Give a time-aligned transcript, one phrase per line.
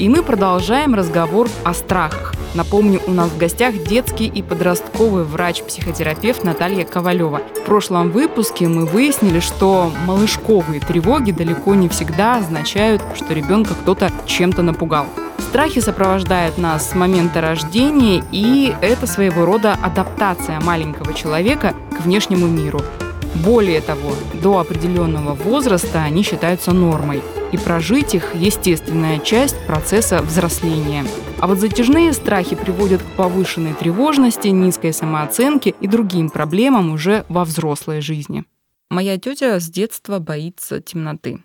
[0.00, 2.32] И мы продолжаем разговор о страхах.
[2.54, 7.42] Напомню, у нас в гостях детский и подростковый врач-психотерапевт Наталья Ковалева.
[7.54, 14.10] В прошлом выпуске мы выяснили, что малышковые тревоги далеко не всегда означают, что ребенка кто-то
[14.24, 15.04] чем-то напугал.
[15.50, 22.46] Страхи сопровождают нас с момента рождения, и это своего рода адаптация маленького человека к внешнему
[22.46, 22.80] миру.
[23.34, 27.22] Более того, до определенного возраста они считаются нормой,
[27.52, 31.04] и прожить их– естественная часть процесса взросления.
[31.38, 37.44] А вот затяжные страхи приводят к повышенной тревожности, низкой самооценке и другим проблемам уже во
[37.44, 38.44] взрослой жизни.
[38.90, 41.42] Моя тетя с детства боится темноты.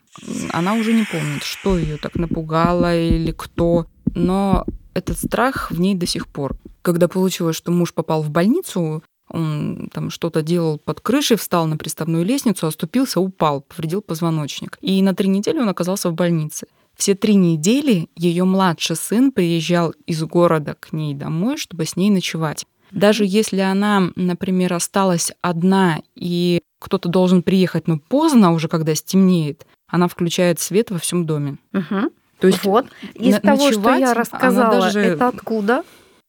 [0.51, 3.85] Она уже не помнит, что ее так напугало или кто,
[4.15, 6.57] но этот страх в ней до сих пор.
[6.81, 11.77] Когда получилось, что муж попал в больницу, он там что-то делал под крышей, встал на
[11.77, 14.77] приставную лестницу, оступился, упал, повредил позвоночник.
[14.81, 16.67] И на три недели он оказался в больнице.
[16.95, 22.09] Все три недели ее младший сын приезжал из города к ней домой, чтобы с ней
[22.09, 22.65] ночевать.
[22.91, 29.65] Даже если она, например, осталась одна и кто-то должен приехать, но поздно уже, когда стемнеет,
[29.87, 31.57] она включает свет во всем доме.
[31.73, 32.11] Угу.
[32.39, 34.99] То есть вот из того, что я рассказала, даже...
[34.99, 35.83] это откуда?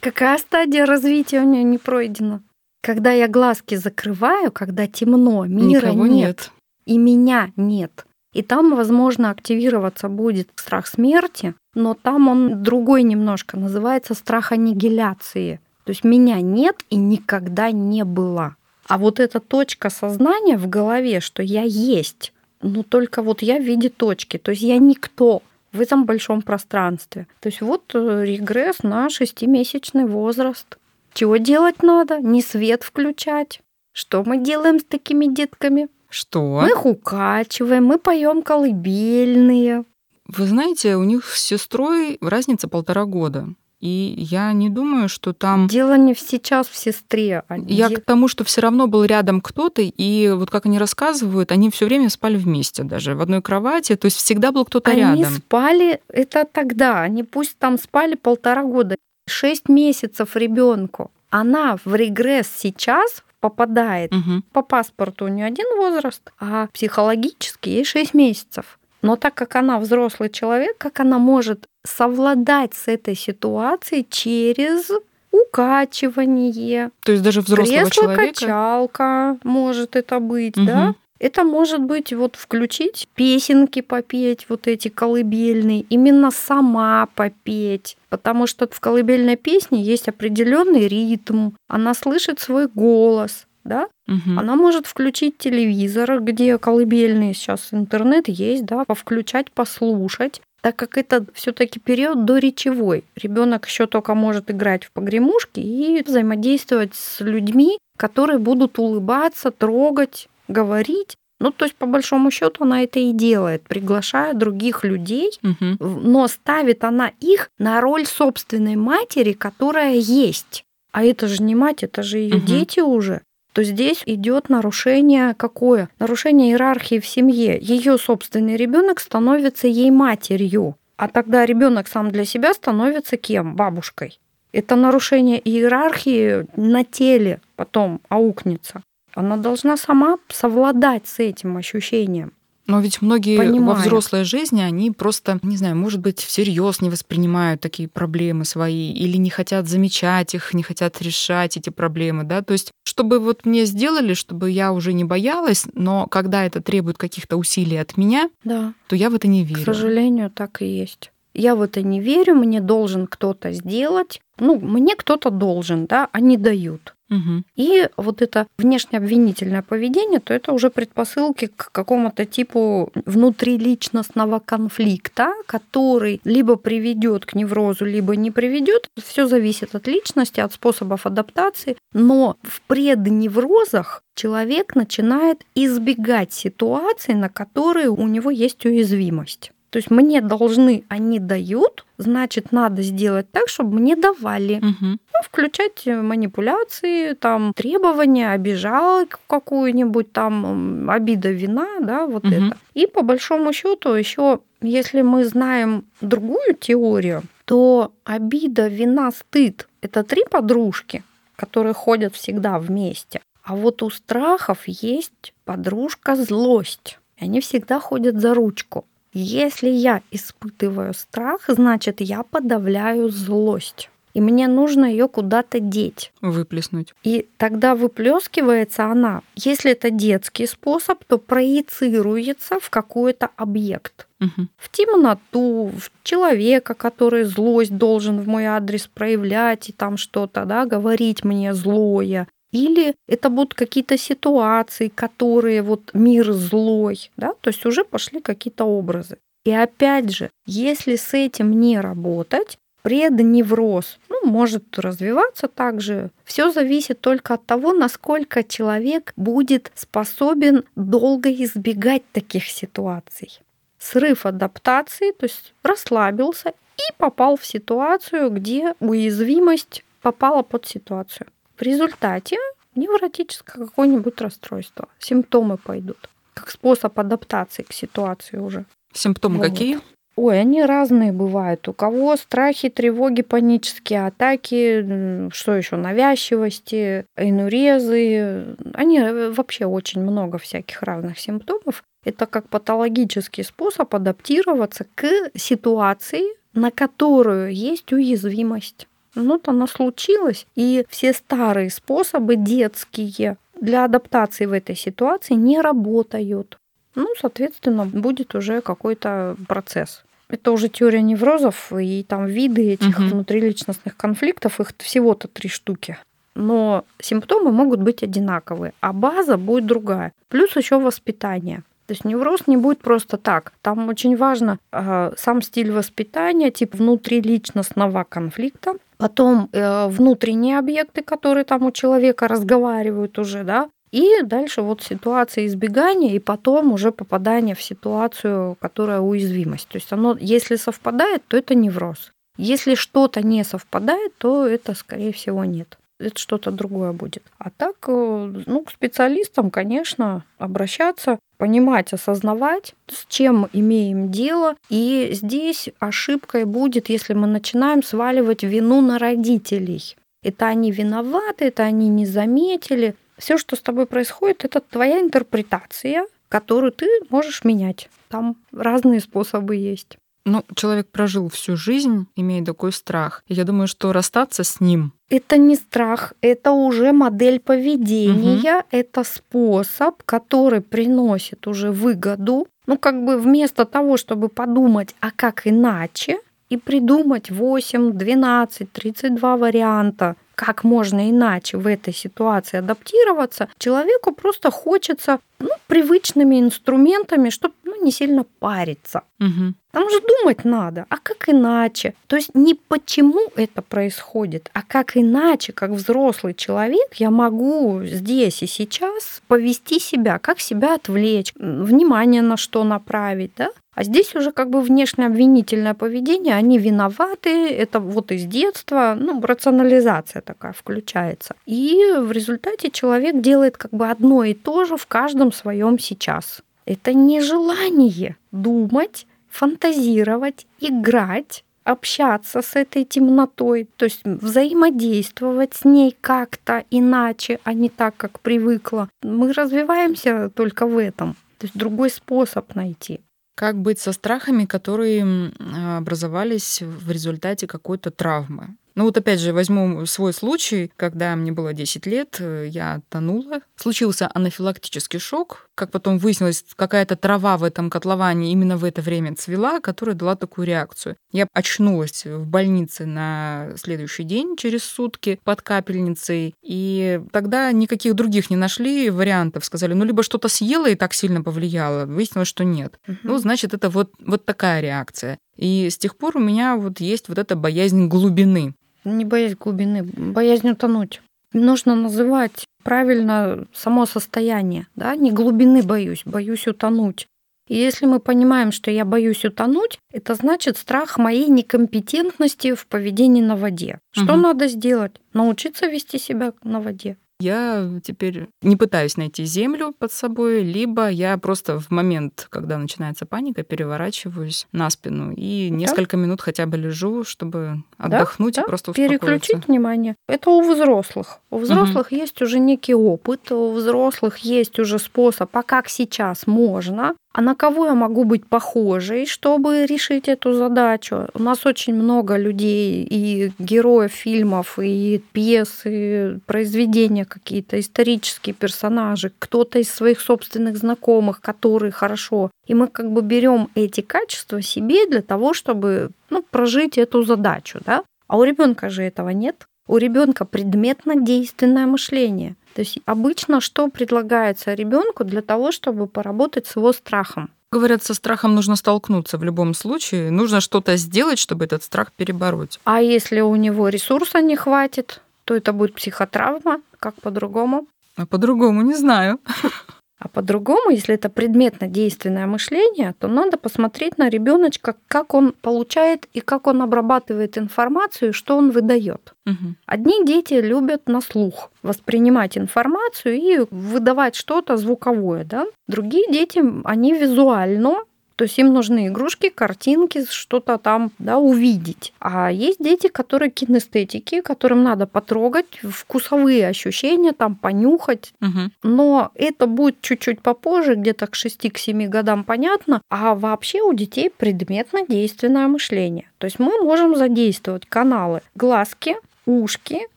[0.00, 2.42] Какая стадия развития у нее не пройдена?
[2.82, 6.52] Когда я глазки закрываю, когда темно, мира Никого нет, нет,
[6.84, 8.04] и меня нет.
[8.32, 15.60] И там, возможно, активироваться будет страх смерти, но там он другой немножко, называется страх аннигиляции.
[15.84, 18.56] То есть меня нет и никогда не было.
[18.88, 23.62] А вот эта точка сознания в голове, что я есть, ну только вот я в
[23.62, 25.42] виде точки, то есть я никто
[25.72, 27.26] в этом большом пространстве.
[27.40, 30.78] То есть вот э, регресс на шестимесячный возраст.
[31.14, 32.20] Чего делать надо?
[32.20, 33.60] Не свет включать.
[33.92, 35.88] Что мы делаем с такими детками?
[36.08, 36.60] Что?
[36.62, 39.84] Мы их укачиваем, мы поем колыбельные.
[40.26, 43.48] Вы знаете, у них с сестрой разница полтора года.
[43.80, 45.66] И я не думаю, что там...
[45.66, 47.42] Дело не сейчас в сестре.
[47.48, 47.96] А я де...
[47.96, 51.86] к тому, что все равно был рядом кто-то, и вот как они рассказывают, они все
[51.86, 55.14] время спали вместе даже, в одной кровати, то есть всегда был кто-то рядом.
[55.14, 58.94] Они спали, это тогда, они пусть там спали полтора года.
[59.28, 64.12] 6 месяцев ребенку, она в регресс сейчас попадает.
[64.12, 64.42] Угу.
[64.52, 68.78] По паспорту у нее один возраст, а психологически ей 6 месяцев.
[69.02, 74.90] Но так как она взрослый человек, как она может совладать с этой ситуацией через
[75.32, 76.90] укачивание.
[77.04, 78.34] То есть даже взрослого Кресло, человека.
[78.34, 80.66] качалка может это быть, угу.
[80.66, 80.94] да?
[81.22, 88.66] Это может быть вот включить песенки попеть, вот эти колыбельные, именно сама попеть, потому что
[88.68, 93.86] в колыбельной песне есть определенный ритм, она слышит свой голос, да?
[94.08, 94.36] Угу.
[94.36, 101.26] Она может включить телевизор, где колыбельные сейчас интернет есть, да, повключать, послушать так как это
[101.34, 103.02] все-таки период до речевой.
[103.16, 110.28] Ребенок еще только может играть в погремушки и взаимодействовать с людьми, которые будут улыбаться, трогать,
[110.52, 111.16] говорить.
[111.40, 115.76] Ну, то есть, по большому счету, она это и делает, приглашая других людей, угу.
[115.80, 120.64] но ставит она их на роль собственной матери, которая есть.
[120.92, 122.46] А это же не мать, это же ее угу.
[122.46, 123.22] дети уже.
[123.52, 125.88] То здесь идет нарушение какое?
[125.98, 127.58] Нарушение иерархии в семье.
[127.60, 133.56] Ее собственный ребенок становится ей матерью, а тогда ребенок сам для себя становится кем?
[133.56, 134.20] Бабушкой.
[134.52, 138.82] Это нарушение иерархии на теле потом аукнется.
[139.14, 142.32] Она должна сама совладать с этим ощущением.
[142.66, 143.64] Но ведь многие Понимаю.
[143.64, 148.92] во взрослой жизни, они просто, не знаю, может быть, всерьез не воспринимают такие проблемы свои
[148.92, 153.44] или не хотят замечать их, не хотят решать эти проблемы, да, то есть чтобы вот
[153.44, 158.30] мне сделали, чтобы я уже не боялась, но когда это требует каких-то усилий от меня,
[158.44, 158.74] да.
[158.86, 159.62] то я в это не верю.
[159.62, 161.10] К сожалению, так и есть.
[161.34, 164.20] Я в это не верю, мне должен кто-то сделать.
[164.38, 166.94] Ну, мне кто-то должен, да, они дают.
[167.12, 167.42] Угу.
[167.56, 176.20] И вот это внешнеобвинительное поведение, то это уже предпосылки к какому-то типу внутриличностного конфликта, который
[176.24, 178.88] либо приведет к неврозу, либо не приведет.
[179.02, 181.76] Все зависит от личности, от способов адаптации.
[181.92, 189.52] Но в предневрозах человек начинает избегать ситуаций, на которые у него есть уязвимость.
[189.72, 194.58] То есть мне должны, они дают, значит, надо сделать так, чтобы мне давали.
[194.58, 194.86] Угу.
[194.90, 202.34] Ну, включать манипуляции, там, требования, обижалок какую-нибудь, там, обида, вина, да, вот угу.
[202.34, 202.58] это.
[202.74, 210.04] И по большому счету еще, если мы знаем другую теорию, то обида, вина, стыд– это
[210.04, 211.02] три подружки,
[211.34, 213.22] которые ходят всегда вместе.
[213.42, 216.98] А вот у страхов есть подружка злость.
[217.18, 218.84] Они всегда ходят за ручку.
[219.12, 223.90] Если я испытываю страх, значит, я подавляю злость.
[224.14, 226.12] И мне нужно ее куда-то деть.
[226.20, 226.94] Выплеснуть.
[227.02, 229.22] И тогда выплескивается она.
[229.36, 234.06] Если это детский способ, то проецируется в какой-то объект.
[234.20, 234.48] Угу.
[234.56, 240.66] В темноту, в человека, который злость должен в мой адрес проявлять и там что-то, да,
[240.66, 242.28] говорить мне злое.
[242.52, 248.64] Или это будут какие-то ситуации, которые вот мир злой, да, то есть уже пошли какие-то
[248.64, 249.16] образы.
[249.44, 256.10] И опять же, если с этим не работать, предневроз ну, может развиваться также.
[256.24, 263.40] Все зависит только от того, насколько человек будет способен долго избегать таких ситуаций.
[263.78, 271.28] Срыв адаптации, то есть расслабился и попал в ситуацию, где уязвимость попала под ситуацию.
[271.62, 272.38] В результате
[272.74, 274.88] невротическое какое-нибудь расстройство.
[274.98, 276.10] Симптомы пойдут.
[276.34, 278.64] Как способ адаптации к ситуации уже.
[278.92, 279.46] Симптомы вот.
[279.46, 279.78] какие?
[280.16, 281.68] Ой, они разные бывают.
[281.68, 288.56] У кого страхи, тревоги, панические атаки, что еще, навязчивости, инурезы.
[288.74, 291.84] Они э, вообще очень много всяких разных симптомов.
[292.04, 295.06] Это как патологический способ адаптироваться к
[295.36, 296.24] ситуации,
[296.54, 298.88] на которую есть уязвимость.
[299.14, 305.60] Ну, вот оно случилось, и все старые способы детские для адаптации в этой ситуации не
[305.60, 306.58] работают.
[306.94, 310.02] Ну, соответственно, будет уже какой-то процесс.
[310.28, 313.08] Это уже теория неврозов и там виды этих угу.
[313.08, 315.98] внутриличностных конфликтов, их всего-то три штуки.
[316.34, 320.12] Но симптомы могут быть одинаковые, а база будет другая.
[320.28, 321.62] Плюс еще воспитание.
[321.92, 323.52] То есть невроз не будет просто так.
[323.60, 331.44] Там очень важно э, сам стиль воспитания, тип внутриличностного конфликта, потом э, внутренние объекты, которые
[331.44, 337.54] там у человека разговаривают уже, да, и дальше вот ситуация избегания, и потом уже попадание
[337.54, 339.68] в ситуацию, которая уязвимость.
[339.68, 342.10] То есть оно, если совпадает, то это невроз.
[342.38, 345.76] Если что-то не совпадает, то это, скорее всего, нет.
[346.02, 347.22] Это что-то другое будет.
[347.38, 354.56] А так, э, ну, к специалистам, конечно, обращаться, понимать, осознавать, с чем имеем дело.
[354.68, 359.96] И здесь ошибкой будет, если мы начинаем сваливать вину на родителей.
[360.22, 362.94] Это они виноваты, это они не заметили.
[363.18, 367.88] Все, что с тобой происходит, это твоя интерпретация, которую ты можешь менять.
[368.08, 369.98] Там разные способы есть.
[370.24, 373.24] Ну, человек прожил всю жизнь, имея такой страх.
[373.26, 378.66] И я думаю, что расстаться с ним это не страх, это уже модель поведения, угу.
[378.70, 382.46] это способ, который приносит уже выгоду.
[382.66, 389.36] Ну, как бы вместо того, чтобы подумать, а как иначе, и придумать 8, 12, 32
[389.36, 397.54] варианта, как можно иначе в этой ситуации адаптироваться, человеку просто хочется ну, привычными инструментами, чтобы
[397.64, 399.02] ну, не сильно париться.
[399.20, 399.54] Угу.
[399.72, 401.94] Там же думать надо, а как иначе?
[402.06, 408.42] То есть не почему это происходит, а как иначе, как взрослый человек, я могу здесь
[408.42, 413.50] и сейчас повести себя, как себя отвлечь, внимание на что направить, да?
[413.74, 419.20] А здесь уже как бы внешне обвинительное поведение, они виноваты, это вот из детства, ну,
[419.22, 421.36] рационализация такая включается.
[421.46, 426.42] И в результате человек делает как бы одно и то же в каждом своем сейчас.
[426.66, 436.64] Это нежелание думать, фантазировать, играть, общаться с этой темнотой, то есть взаимодействовать с ней как-то
[436.70, 438.88] иначе, а не так, как привыкла.
[439.02, 441.14] Мы развиваемся только в этом.
[441.38, 443.00] То есть другой способ найти.
[443.34, 445.32] Как быть со страхами, которые
[445.78, 448.56] образовались в результате какой-то травмы?
[448.74, 453.40] Ну вот опять же возьму свой случай, когда мне было 10 лет, э, я тонула.
[453.56, 455.50] Случился анафилактический шок.
[455.54, 460.16] Как потом выяснилось, какая-то трава в этом котловане именно в это время цвела, которая дала
[460.16, 460.96] такую реакцию.
[461.12, 466.34] Я очнулась в больнице на следующий день через сутки под капельницей.
[466.42, 469.44] И тогда никаких других не нашли вариантов.
[469.44, 471.84] Сказали, ну либо что-то съела и так сильно повлияло.
[471.86, 472.78] Выяснилось, что нет.
[472.88, 472.96] Угу.
[473.04, 475.18] Ну, значит, это вот, вот такая реакция.
[475.36, 478.54] И с тех пор у меня вот есть вот эта боязнь глубины.
[478.84, 481.02] Не боязнь глубины, боязнь утонуть.
[481.32, 487.06] Нужно называть правильно само состояние, да, не глубины боюсь, боюсь утонуть.
[487.48, 493.22] И если мы понимаем, что я боюсь утонуть, это значит страх моей некомпетентности в поведении
[493.22, 493.78] на воде.
[493.90, 494.22] Что угу.
[494.22, 495.00] надо сделать?
[495.12, 501.16] Научиться вести себя на воде я теперь не пытаюсь найти землю под собой, либо я
[501.18, 506.02] просто в момент, когда начинается паника, переворачиваюсь на спину и несколько да.
[506.02, 508.98] минут хотя бы лежу, чтобы отдохнуть да, и просто успокоиться.
[508.98, 509.96] Переключить внимание.
[510.08, 511.20] Это у взрослых.
[511.32, 511.96] У взрослых угу.
[511.96, 517.34] есть уже некий опыт, у взрослых есть уже способ, а как сейчас можно а на
[517.34, 521.08] кого я могу быть похожей, чтобы решить эту задачу?
[521.12, 529.12] У нас очень много людей и героев фильмов, и пьес, и произведения какие-то, исторические персонажи,
[529.18, 532.30] кто-то из своих собственных знакомых, которые хорошо.
[532.46, 537.60] И мы как бы берем эти качества себе для того, чтобы ну, прожить эту задачу,
[537.64, 537.82] да?
[538.08, 539.46] А у ребенка же этого нет.
[539.68, 542.34] У ребенка предметно-действенное мышление.
[542.54, 547.30] То есть обычно что предлагается ребенку для того, чтобы поработать с его страхом?
[547.50, 550.10] Говорят, со страхом нужно столкнуться в любом случае.
[550.10, 552.58] Нужно что-то сделать, чтобы этот страх перебороть.
[552.64, 556.62] А если у него ресурса не хватит, то это будет психотравма.
[556.78, 557.66] Как по-другому?
[557.96, 559.18] А по-другому не знаю.
[560.02, 566.20] А по-другому, если это предметно-действенное мышление, то надо посмотреть на ребеночка, как он получает и
[566.20, 569.14] как он обрабатывает информацию, что он выдает.
[569.26, 569.54] Угу.
[569.66, 575.46] Одни дети любят на слух воспринимать информацию и выдавать что-то звуковое, да?
[575.68, 577.76] Другие дети, они визуально
[578.16, 581.92] то есть им нужны игрушки, картинки, что-то там да, увидеть.
[581.98, 588.12] А есть дети, которые кинестетики, которым надо потрогать, вкусовые ощущения, там понюхать.
[588.20, 588.50] Угу.
[588.62, 592.82] Но это будет чуть-чуть попозже, где-то к 6-7 годам понятно.
[592.88, 596.10] А вообще у детей предметно-действенное мышление.
[596.18, 599.80] То есть мы можем задействовать каналы глазки, ушки,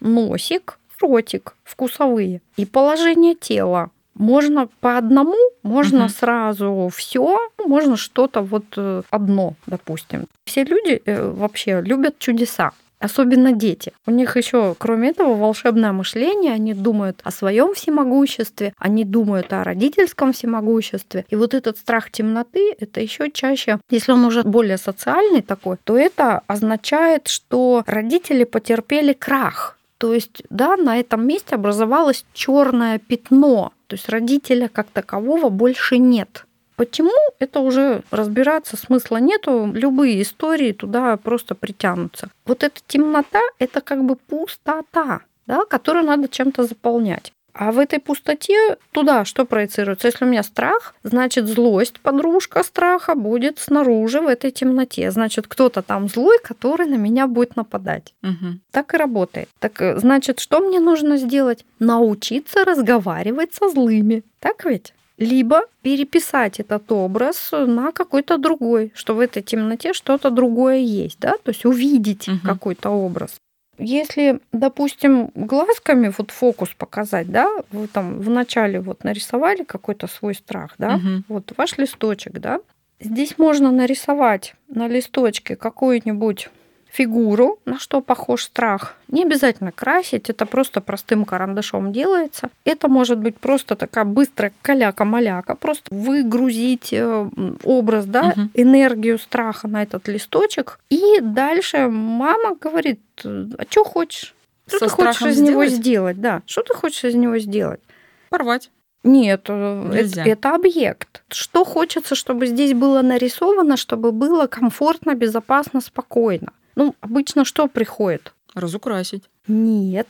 [0.00, 6.08] носик, ротик, вкусовые и положение тела можно по одному, можно угу.
[6.10, 10.26] сразу все, можно что-то вот э, одно, допустим.
[10.44, 12.72] Все люди э, вообще любят чудеса.
[13.00, 13.92] Особенно дети.
[14.06, 16.52] У них еще, кроме этого, волшебное мышление.
[16.52, 21.24] Они думают о своем всемогуществе, они думают о родительском всемогуществе.
[21.30, 25.96] И вот этот страх темноты, это еще чаще, если он уже более социальный такой, то
[25.96, 33.72] это означает, что родители потерпели крах то есть, да, на этом месте образовалось черное пятно,
[33.88, 36.44] то есть родителя как такового больше нет.
[36.76, 42.30] Почему это уже разбираться смысла нету, любые истории туда просто притянутся.
[42.46, 47.32] Вот эта темнота– это как бы пустота, да, которую надо чем-то заполнять.
[47.58, 50.06] А в этой пустоте туда что проецируется?
[50.06, 55.10] Если у меня страх, значит злость, подружка страха, будет снаружи в этой темноте.
[55.10, 58.14] Значит, кто-то там злой, который на меня будет нападать.
[58.22, 58.60] Угу.
[58.70, 59.48] Так и работает.
[59.58, 61.64] Так э, значит, что мне нужно сделать?
[61.80, 64.22] Научиться разговаривать со злыми.
[64.38, 64.94] Так ведь?
[65.16, 71.32] либо переписать этот образ на какой-то другой, что в этой темноте что-то другое есть, да,
[71.42, 72.38] то есть увидеть угу.
[72.44, 73.32] какой-то образ.
[73.78, 80.74] Если, допустим, глазками вот фокус показать, да, вы там вначале вот нарисовали какой-то свой страх,
[80.78, 81.22] да, угу.
[81.28, 82.60] вот ваш листочек, да,
[83.00, 86.48] здесь можно нарисовать на листочке какую-нибудь
[86.90, 88.96] фигуру, на что похож страх.
[89.08, 92.50] Не обязательно красить, это просто простым карандашом делается.
[92.64, 97.28] Это может быть просто такая быстрая каляка-маляка, просто выгрузить э,
[97.62, 98.48] образ, да, угу.
[98.54, 100.80] энергию страха на этот листочек.
[100.90, 104.34] И дальше мама говорит, а что хочешь?
[104.66, 105.50] Что Со ты хочешь из сделать?
[105.50, 106.20] него сделать?
[106.20, 107.80] Да, что ты хочешь из него сделать?
[108.28, 108.70] Порвать.
[109.04, 110.22] Нет, э, Нельзя.
[110.22, 111.22] это, это объект.
[111.28, 116.52] Что хочется, чтобы здесь было нарисовано, чтобы было комфортно, безопасно, спокойно.
[116.78, 118.32] Ну, обычно что приходит?
[118.54, 119.24] Разукрасить.
[119.48, 120.06] Нет.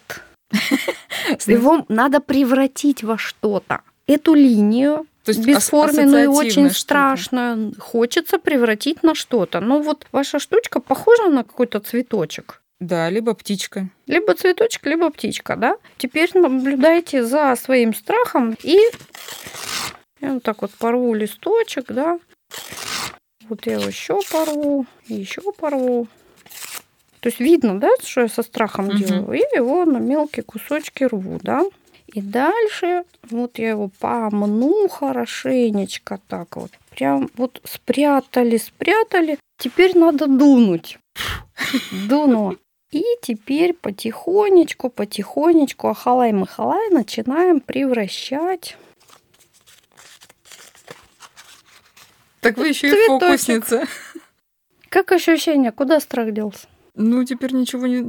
[1.47, 3.81] Его надо превратить во что-то.
[4.07, 9.61] Эту линию то есть бесформенную и очень страшную хочется превратить на что-то.
[9.61, 12.61] Ну вот ваша штучка похожа на какой-то цветочек.
[12.81, 13.89] Да, либо птичка.
[14.07, 15.77] Либо цветочек, либо птичка, да?
[15.97, 18.79] Теперь наблюдайте за своим страхом и
[20.21, 22.19] я вот так вот порву листочек, да.
[23.49, 26.09] Вот я его еще порву, еще порву.
[27.21, 28.97] То есть видно, да, что я со страхом угу.
[28.97, 29.33] делаю.
[29.33, 31.65] И его на мелкие кусочки рву, да.
[32.07, 36.71] И дальше вот я его помну хорошенечко так вот.
[36.91, 39.39] Прям вот спрятали, спрятали.
[39.59, 40.99] Теперь надо дунуть.
[42.09, 42.57] Дуну.
[42.91, 48.79] И теперь потихонечку, потихонечку, ахалай-махалай, начинаем превращать.
[52.41, 53.87] Так вы еще и фокусница.
[54.89, 55.71] Как ощущение?
[55.71, 56.67] Куда страх делся?
[56.99, 58.02] Ну, теперь ничего не...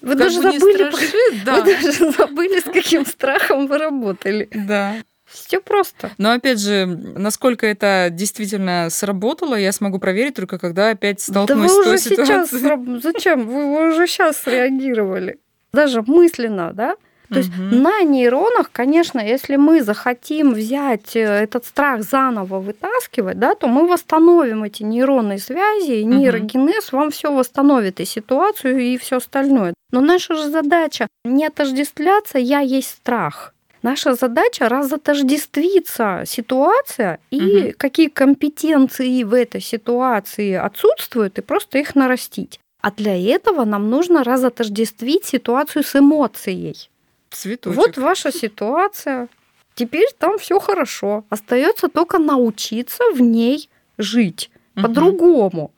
[0.00, 1.60] Вы даже забыли, не страшит, да.
[1.60, 4.48] Вы даже забыли, с каким страхом вы работали.
[4.52, 4.96] Да.
[5.26, 6.10] Все просто.
[6.18, 11.62] Но опять же, насколько это действительно сработало, я смогу проверить только когда опять столкнусь да
[11.62, 12.60] вы с той уже ситуацией.
[12.60, 13.46] Сейчас, зачем?
[13.46, 15.38] Вы уже сейчас среагировали.
[15.72, 16.96] Даже мысленно, да?
[17.32, 17.76] То есть угу.
[17.76, 23.86] на нейронах, конечно, если мы захотим взять э, этот страх заново вытаскивать, да, то мы
[23.86, 26.98] восстановим эти нейронные связи, и нейрогенез угу.
[26.98, 29.72] вам все восстановит и ситуацию, и все остальное.
[29.90, 33.54] Но наша же задача не отождествляться, я есть страх.
[33.82, 37.72] Наша задача разотождествиться ситуация и угу.
[37.78, 42.60] какие компетенции в этой ситуации отсутствуют, и просто их нарастить.
[42.82, 46.90] А для этого нам нужно разотождествить ситуацию с эмоцией.
[47.32, 47.76] Цветочек.
[47.76, 49.28] Вот ваша ситуация.
[49.74, 51.24] Теперь там все хорошо.
[51.30, 54.82] Остается только научиться в ней жить угу.
[54.82, 55.70] по-другому.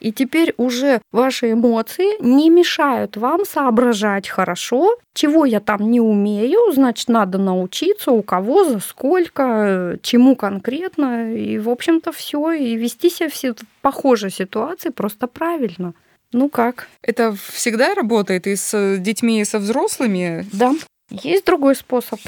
[0.00, 6.72] И теперь уже ваши эмоции не мешают вам соображать хорошо, чего я там не умею,
[6.72, 11.34] значит, надо научиться, у кого, за сколько, чему конкретно.
[11.34, 12.52] И, в общем-то, все.
[12.52, 15.94] И вести себя в похожей ситуации просто правильно.
[16.32, 16.88] Ну как?
[17.02, 20.46] Это всегда работает и с детьми, и со взрослыми?
[20.52, 20.74] Да.
[21.10, 22.20] Есть другой способ.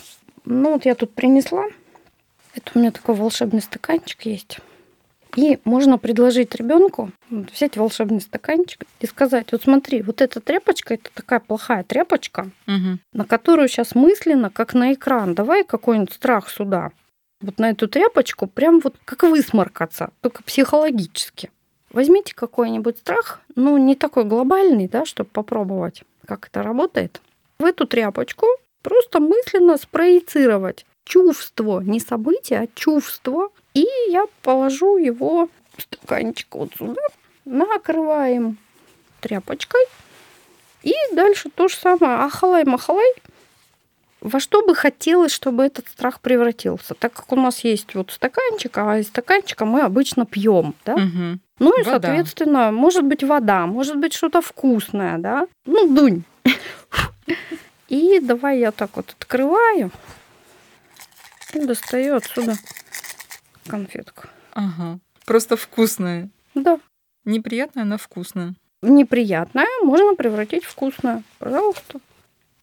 [0.44, 1.66] Ну вот я тут принесла.
[2.54, 4.58] Это у меня такой волшебный стаканчик есть.
[5.36, 11.10] И можно предложить ребенку взять волшебный стаканчик и сказать, вот смотри, вот эта тряпочка, это
[11.14, 12.98] такая плохая тряпочка, угу.
[13.12, 16.90] на которую сейчас мысленно, как на экран, давай какой-нибудь страх сюда.
[17.40, 21.50] Вот на эту тряпочку прям вот как высморкаться, только психологически.
[21.90, 27.20] Возьмите какой-нибудь страх, ну, не такой глобальный, да, чтобы попробовать, как это работает.
[27.58, 28.46] В эту тряпочку
[28.82, 33.48] просто мысленно спроецировать чувство, не событие, а чувство.
[33.74, 37.02] И я положу его стаканчик вот сюда,
[37.44, 38.58] накрываем
[39.20, 39.84] тряпочкой.
[40.82, 42.20] И дальше то же самое.
[42.20, 43.12] Ахалай-махалай.
[44.20, 46.94] Во что бы хотелось, чтобы этот страх превратился?
[46.94, 50.94] Так как у нас есть вот стаканчик, а из стаканчика мы обычно пьем, да?
[50.94, 51.38] Угу.
[51.58, 52.08] Ну и, вода.
[52.08, 55.46] соответственно, может быть вода, может быть что-то вкусное, да?
[55.64, 56.24] Ну, дунь.
[57.88, 59.90] И давай я так вот открываю
[61.54, 62.54] и достаю отсюда
[63.66, 64.28] конфетку.
[64.52, 64.98] Ага.
[65.24, 66.28] Просто вкусная.
[66.54, 66.78] Да.
[67.24, 68.54] Неприятная, но вкусная.
[68.82, 71.22] Неприятное можно превратить в вкусное.
[71.38, 72.00] Пожалуйста.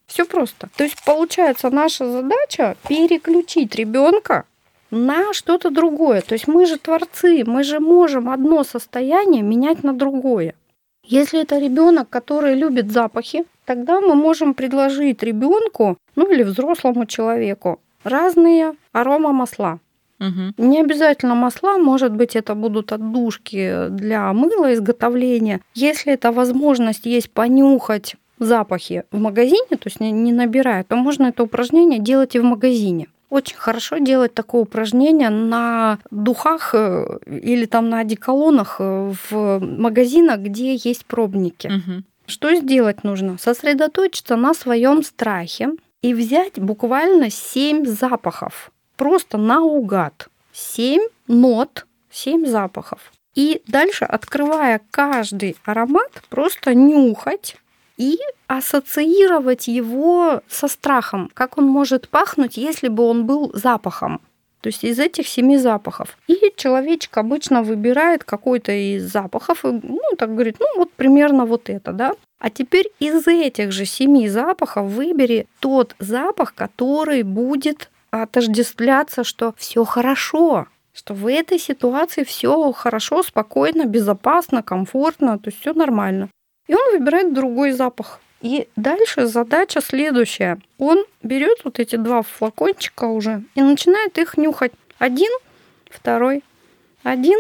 [0.08, 0.70] Все просто.
[0.76, 4.46] То есть получается наша задача переключить ребенка
[4.90, 6.22] на что-то другое.
[6.22, 10.56] То есть мы же творцы, мы же можем одно состояние менять на другое.
[11.04, 17.80] Если это ребенок, который любит запахи, тогда мы можем предложить ребенку, ну или взрослому человеку,
[18.04, 19.80] разные аромамасла.
[20.20, 20.54] Угу.
[20.58, 25.62] Не обязательно масла, может быть, это будут отдушки для мыла изготовления.
[25.76, 31.44] Если эта возможность есть понюхать запахи в магазине, то есть не, набирая, то можно это
[31.44, 33.08] упражнение делать и в магазине.
[33.30, 40.40] Очень хорошо делать такое упражнение на духах э, или там на одеколонах э, в магазинах,
[40.40, 41.68] где есть пробники.
[41.68, 42.04] Угу.
[42.28, 43.38] Что сделать нужно?
[43.38, 45.72] Сосредоточиться на своем страхе
[46.02, 48.72] и взять буквально семь запахов.
[48.96, 50.30] Просто наугад.
[50.54, 53.12] семь нот, семь запахов.
[53.36, 57.58] И дальше, открывая каждый аромат, просто нюхать
[57.98, 64.22] и ассоциировать его со страхом, как он может пахнуть, если бы он был запахом.
[64.62, 66.18] То есть из этих семи запахов.
[66.28, 71.70] И человечек обычно выбирает какой-то из запахов и, ну, так говорит, ну, вот примерно вот
[71.70, 72.14] это, да.
[72.40, 79.84] А теперь из этих же семи запахов выбери тот запах, который будет отождествляться, что все
[79.84, 86.30] хорошо, что в этой ситуации все хорошо, спокойно, безопасно, комфортно, то есть все нормально.
[86.68, 88.20] И он выбирает другой запах.
[88.42, 90.60] И дальше задача следующая.
[90.78, 94.74] Он берет вот эти два флакончика уже и начинает их нюхать.
[95.00, 95.32] Один,
[95.90, 96.44] второй,
[97.04, 97.40] один,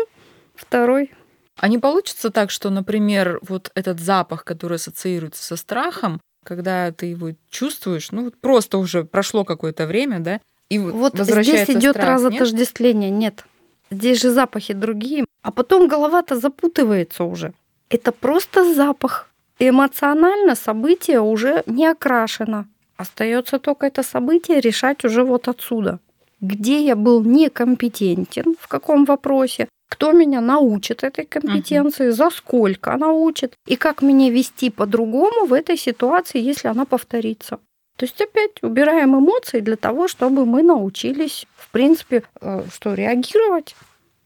[0.55, 1.11] второй.
[1.57, 7.07] А не получится так, что, например, вот этот запах, который ассоциируется со страхом, когда ты
[7.07, 11.95] его чувствуешь, ну вот просто уже прошло какое-то время, да, и вот, вот здесь идет
[11.95, 13.43] страх, разотождествление, нет?
[13.89, 13.99] нет.
[13.99, 17.53] Здесь же запахи другие, а потом голова-то запутывается уже.
[17.89, 19.29] Это просто запах.
[19.59, 22.67] Эмоционально событие уже не окрашено.
[22.97, 25.99] Остается только это событие решать уже вот отсюда.
[26.41, 32.11] Где я был некомпетентен, в каком вопросе, кто меня научит этой компетенции, uh-huh.
[32.11, 37.59] за сколько научит, и как меня вести по-другому в этой ситуации, если она повторится.
[37.95, 43.75] То есть опять убираем эмоции для того, чтобы мы научились, в принципе, э, что реагировать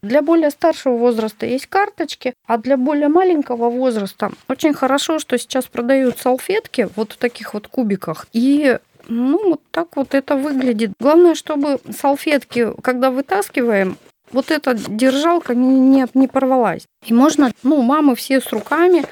[0.02, 5.66] для более старшего возраста есть карточки, а для более маленького возраста очень хорошо, что сейчас
[5.66, 8.26] продают салфетки вот в таких вот кубиках.
[8.32, 10.92] И Ну, вот так вот это выглядит.
[11.00, 13.96] Главное, чтобы салфетки, когда вытаскиваем,
[14.30, 16.86] вот эта держалка не, не, не порвалась.
[17.04, 19.04] И можно, ну, мамы все с руками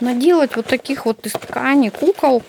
[0.00, 2.42] наделать вот таких вот из ткани кукол.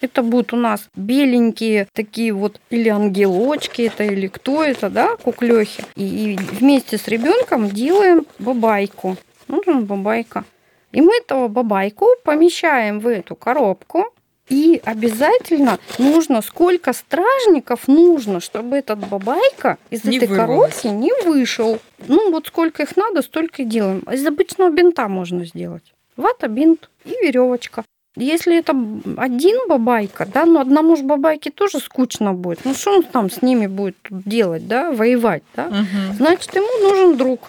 [0.00, 5.84] Это будут у нас беленькие такие вот или ангелочки это, или кто это, да, куклехи.
[5.94, 9.16] И, и вместе с ребенком делаем бабайку.
[9.48, 10.44] Нужна бабайка.
[10.92, 14.06] И мы этого бабайку помещаем в эту коробку.
[14.48, 20.80] И обязательно нужно, сколько стражников нужно, чтобы этот бабайка из не этой вырвалась.
[20.80, 21.78] коробки не вышел.
[22.08, 24.00] Ну, вот сколько их надо, столько и делаем.
[24.10, 25.94] Из обычного бинта можно сделать.
[26.16, 27.84] Вата, бинт и веревочка.
[28.20, 28.76] Если это
[29.16, 32.64] один бабайка, да, но одному же бабайке тоже скучно будет.
[32.64, 35.66] Ну что он там с ними будет делать, да, воевать, да?
[35.66, 36.16] Угу.
[36.16, 37.40] Значит, ему нужен друг.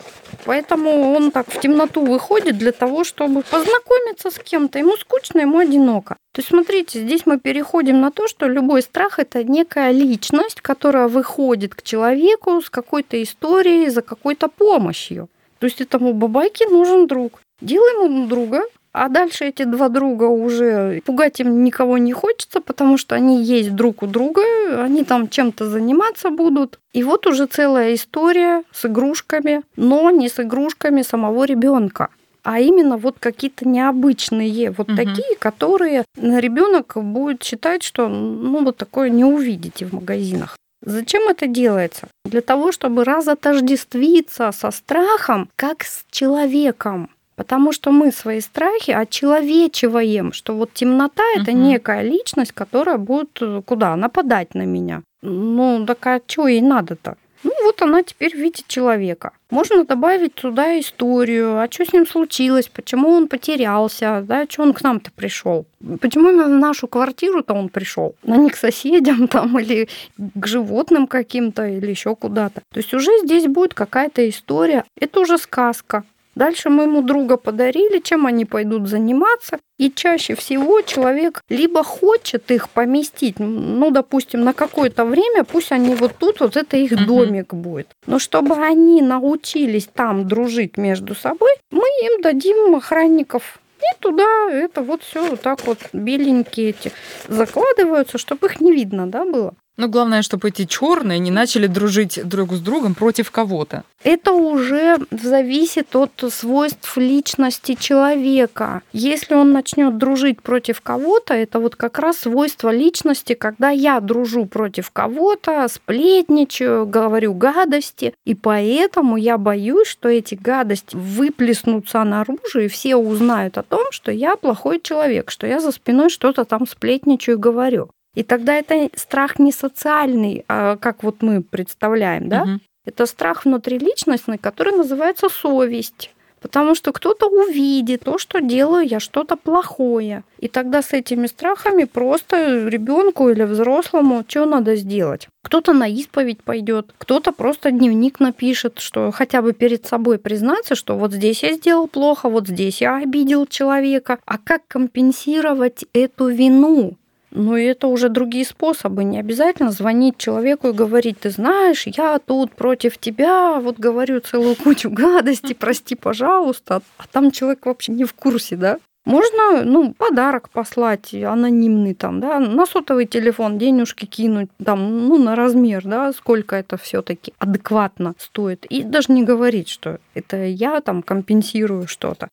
[0.45, 4.79] Поэтому он так в темноту выходит для того, чтобы познакомиться с кем-то.
[4.79, 6.15] Ему скучно, ему одиноко.
[6.33, 11.07] То есть, смотрите, здесь мы переходим на то, что любой страх– это некая личность, которая
[11.07, 15.29] выходит к человеку с какой-то историей, за какой-то помощью.
[15.59, 17.41] То есть этому бабайке нужен друг.
[17.61, 22.97] Делаем ему друга, а дальше эти два друга уже пугать им никого не хочется, потому
[22.97, 24.41] что они есть друг у друга,
[24.83, 26.79] они там чем-то заниматься будут.
[26.93, 32.09] И вот уже целая история с игрушками, но не с игрушками самого ребенка
[32.43, 34.97] а именно вот какие-то необычные, вот угу.
[34.97, 40.57] такие, которые ребенок будет считать, что ну вот такое не увидите в магазинах.
[40.83, 42.07] Зачем это делается?
[42.25, 47.11] Для того, чтобы разотождествиться со страхом, как с человеком.
[47.41, 51.41] Потому что мы свои страхи очеловечиваем, что вот темнота угу.
[51.41, 53.95] это некая личность, которая будет э, куда?
[53.95, 55.01] Нападать на меня.
[55.23, 57.15] Ну, так а что ей надо-то?
[57.43, 59.31] Ну, вот она теперь видит человека.
[59.49, 64.73] Можно добавить туда историю, а что с ним случилось, почему он потерялся, да, что он
[64.73, 65.65] к нам-то пришел.
[65.99, 68.13] Почему именно в нашу квартиру-то он пришел?
[68.21, 69.89] На них к соседям там или
[70.35, 72.61] к животным каким-то или еще куда-то.
[72.71, 74.85] То есть уже здесь будет какая-то история.
[74.95, 76.03] Это уже сказка.
[76.35, 79.59] Дальше мы ему друга подарили, чем они пойдут заниматься.
[79.77, 85.95] И чаще всего человек либо хочет их поместить, ну, допустим, на какое-то время, пусть они
[85.95, 87.05] вот тут, вот это их uh-huh.
[87.05, 87.87] домик будет.
[88.05, 94.81] Но чтобы они научились там дружить между собой, мы им дадим охранников и туда это
[94.83, 96.91] вот все вот так вот беленькие эти
[97.27, 99.55] закладываются, чтобы их не видно, да, было.
[99.77, 103.83] Но главное, чтобы эти черные не начали дружить друг с другом против кого-то.
[104.03, 108.81] Это уже зависит от свойств личности человека.
[108.93, 114.45] Если он начнет дружить против кого-то, это вот как раз свойство личности, когда я дружу
[114.45, 122.67] против кого-то, сплетничаю, говорю гадости, и поэтому я боюсь, что эти гадости выплеснутся наружу, и
[122.67, 127.37] все узнают о том, что я плохой человек, что я за спиной что-то там сплетничаю
[127.37, 127.89] и говорю.
[128.15, 132.43] И тогда это страх не социальный, а как вот мы представляем, да?
[132.43, 132.51] Угу.
[132.85, 136.11] Это страх внутриличностный, который называется совесть.
[136.41, 140.23] Потому что кто-то увидит то, что делаю я что-то плохое.
[140.39, 145.27] И тогда с этими страхами просто ребенку или взрослому что надо сделать?
[145.43, 150.97] Кто-то на исповедь пойдет, кто-то просто дневник напишет, что хотя бы перед собой признаться, что
[150.97, 154.17] вот здесь я сделал плохо, вот здесь я обидел человека.
[154.25, 156.97] А как компенсировать эту вину?
[157.31, 159.03] Но это уже другие способы.
[159.03, 164.55] Не обязательно звонить человеку и говорить, ты знаешь, я тут против тебя, вот говорю целую
[164.55, 166.81] кучу гадостей, прости, пожалуйста.
[166.97, 168.77] А там человек вообще не в курсе, да?
[169.03, 175.35] Можно, ну, подарок послать анонимный там, да, на сотовый телефон денежки кинуть, там, ну, на
[175.35, 178.65] размер, да, сколько это все таки адекватно стоит.
[178.65, 182.29] И даже не говорить, что это я там компенсирую что-то.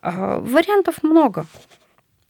[0.00, 1.46] А, вариантов много.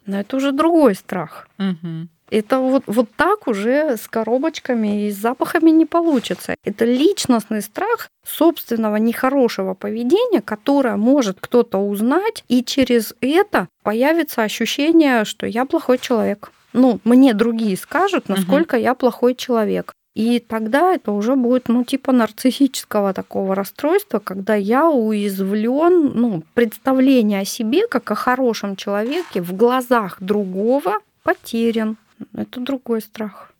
[0.07, 1.49] Но это уже другой страх.
[1.59, 2.09] Угу.
[2.31, 6.55] Это вот, вот так уже с коробочками и с запахами не получится.
[6.65, 15.27] Это личностный страх собственного нехорошего поведения, которое может кто-то узнать, и через это появится ощущение,
[15.27, 16.53] что я плохой человек.
[16.73, 18.83] Ну, мне другие скажут, насколько угу.
[18.83, 19.93] я плохой человек.
[20.15, 27.41] И тогда это уже будет, ну, типа нарциссического такого расстройства, когда я уязвлен, ну, представление
[27.41, 31.97] о себе как о хорошем человеке в глазах другого потерян.
[32.35, 33.53] Это другой страх.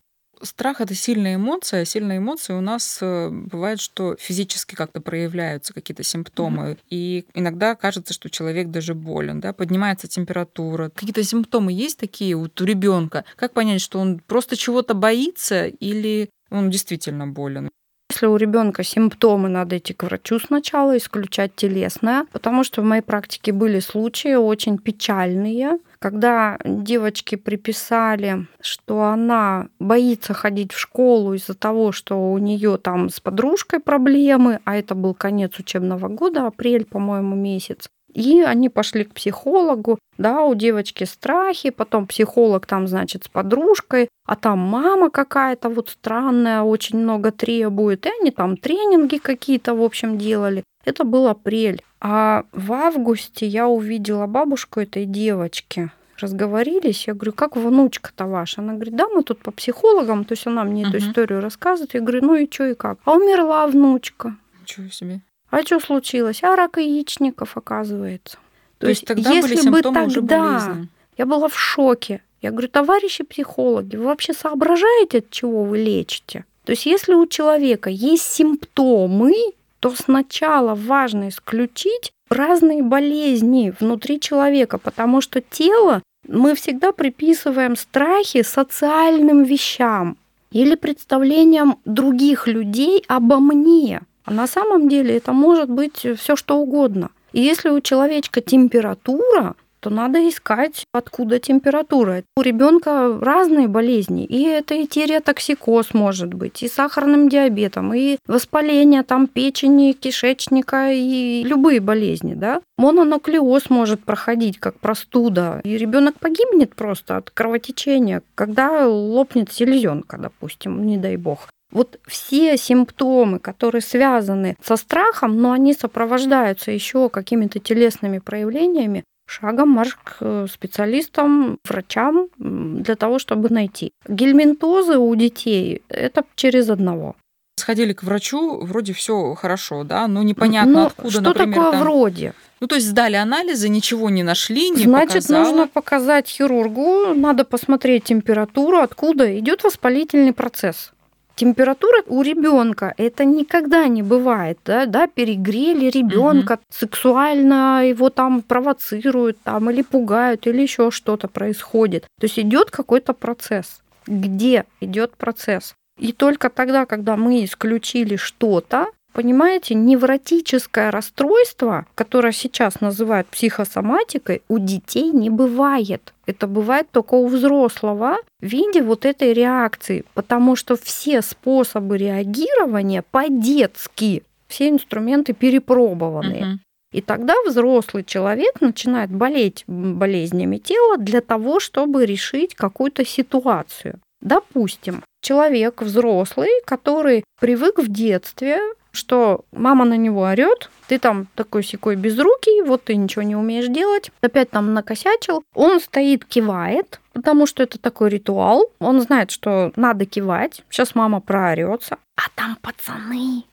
[0.43, 1.85] Страх это сильная эмоция.
[1.85, 6.63] Сильные эмоции у нас э, бывает, что физически как-то проявляются какие-то симптомы.
[6.63, 6.79] Mm-hmm.
[6.89, 10.91] И иногда кажется, что человек даже болен, да, поднимается температура.
[10.93, 13.23] Какие-то симптомы есть такие вот у ребенка.
[13.37, 17.69] Как понять, что он просто чего-то боится или он действительно болен.
[18.11, 23.01] Если у ребенка симптомы, надо идти к врачу сначала, исключать телесное, потому что в моей
[23.01, 31.55] практике были случаи очень печальные, когда девочке приписали, что она боится ходить в школу из-за
[31.55, 36.85] того, что у нее там с подружкой проблемы, а это был конец учебного года, апрель,
[36.85, 37.89] по-моему, месяц.
[38.13, 44.09] И они пошли к психологу, да, у девочки страхи, потом психолог там, значит, с подружкой,
[44.25, 49.81] а там мама какая-то вот странная, очень много требует, и они там тренинги какие-то, в
[49.81, 50.63] общем, делали.
[50.85, 51.81] Это был апрель.
[51.99, 55.89] А в августе я увидела бабушку этой девочки.
[56.19, 58.61] Разговорились, я говорю, как внучка-то ваша?
[58.61, 60.89] Она говорит, да, мы тут по психологам, то есть она мне uh-huh.
[60.89, 61.93] эту историю рассказывает.
[61.95, 62.99] Я говорю, ну и что и как?
[63.05, 64.35] А умерла внучка.
[64.61, 65.21] Ничего себе.
[65.53, 66.41] А что случилось?
[66.41, 68.37] А рак яичников, оказывается.
[68.79, 70.87] То, то есть тогда если были бы тогда, уже болезни.
[71.15, 72.23] Я была в шоке.
[72.41, 76.45] Я говорю, товарищи психологи, вы вообще соображаете, от чего вы лечите?
[76.65, 79.31] То есть если у человека есть симптомы,
[79.79, 88.41] то сначала важно исключить разные болезни внутри человека, потому что тело мы всегда приписываем страхи
[88.41, 90.17] социальным вещам
[90.49, 94.01] или представлениям других людей обо мне.
[94.25, 97.09] А на самом деле это может быть все что угодно.
[97.33, 102.23] И если у человечка температура, то надо искать, откуда температура.
[102.37, 109.03] У ребенка разные болезни, и это и тиреотоксикоз может быть, и сахарным диабетом, и воспаление
[109.03, 112.61] там печени, кишечника, и любые болезни, да.
[112.77, 120.85] Мононуклеоз может проходить как простуда, и ребенок погибнет просто от кровотечения, когда лопнет селезенка, допустим,
[120.85, 121.49] не дай бог.
[121.73, 129.69] Вот все симптомы, которые связаны со страхом, но они сопровождаются еще какими-то телесными проявлениями, шагом
[129.69, 133.91] марш к э, специалистам, врачам для того, чтобы найти.
[134.07, 137.15] Гельминтозы у детей– это через одного.
[137.55, 141.81] Сходили к врачу, вроде все хорошо, да, но непонятно ну, откуда, что например, такое там...
[141.81, 142.33] вроде?
[142.59, 145.43] Ну, то есть сдали анализы, ничего не нашли, не Значит, показало.
[145.43, 150.93] нужно показать хирургу, надо посмотреть температуру, откуда идет воспалительный процесс.
[151.35, 156.61] Температура у ребенка это никогда не бывает, да, да перегрели ребенка, угу.
[156.69, 162.03] сексуально его там провоцируют, там или пугают, или еще что-то происходит.
[162.19, 163.81] То есть идет какой-то процесс.
[164.05, 165.73] Где идет процесс?
[165.99, 174.57] И только тогда, когда мы исключили что-то, Понимаете, невротическое расстройство, которое сейчас называют психосоматикой, у
[174.57, 176.13] детей не бывает.
[176.25, 183.03] Это бывает только у взрослого в виде вот этой реакции, потому что все способы реагирования
[183.11, 186.41] по-детски, все инструменты перепробованные.
[186.41, 186.57] Uh-huh.
[186.91, 193.99] И тогда взрослый человек начинает болеть болезнями тела для того, чтобы решить какую-то ситуацию.
[194.21, 198.59] Допустим, человек взрослый, который привык в детстве
[198.93, 203.67] что мама на него орет, ты там такой секой безрукий, вот ты ничего не умеешь
[203.67, 205.43] делать, опять там накосячил.
[205.55, 208.71] Он стоит, кивает, потому что это такой ритуал.
[208.79, 210.63] Он знает, что надо кивать.
[210.69, 211.97] Сейчас мама проорется.
[212.15, 213.43] А там пацаны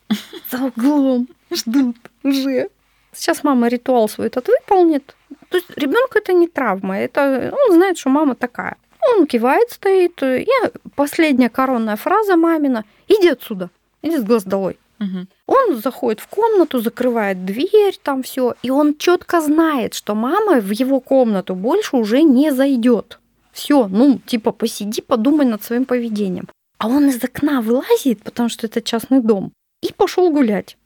[0.50, 2.68] за углом ждут уже.
[3.12, 5.16] Сейчас мама ритуал свой этот выполнит.
[5.48, 8.76] То есть ребенку это не травма, это он знает, что мама такая.
[9.16, 10.22] Он кивает, стоит.
[10.22, 10.46] И
[10.94, 13.70] последняя коронная фраза мамина: иди отсюда,
[14.02, 14.78] иди с глаз долой.
[15.00, 15.26] Угу.
[15.46, 20.70] Он заходит в комнату, закрывает дверь, там все, и он четко знает, что мама в
[20.70, 23.18] его комнату больше уже не зайдет.
[23.52, 26.48] Все, ну, типа, посиди, подумай над своим поведением.
[26.78, 30.76] А он из окна вылазит, потому что это частный дом, и пошел гулять.